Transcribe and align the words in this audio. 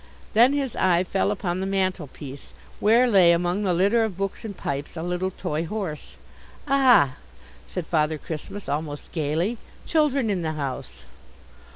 Then 0.33 0.53
his 0.53 0.75
eye 0.75 1.03
fell 1.03 1.29
upon 1.29 1.59
the 1.59 1.67
mantelpiece, 1.67 2.53
where 2.79 3.07
lay 3.07 3.33
among 3.33 3.61
the 3.61 3.71
litter 3.71 4.03
of 4.03 4.17
books 4.17 4.43
and 4.43 4.57
pipes 4.57 4.97
a 4.97 5.03
little 5.03 5.29
toy 5.29 5.67
horse. 5.67 6.15
"Ah," 6.67 7.17
said 7.67 7.85
Father 7.85 8.17
Christmas 8.17 8.67
almost 8.67 9.11
gayly, 9.11 9.59
"children 9.85 10.31
in 10.31 10.41
the 10.41 10.53
house!" 10.53 11.03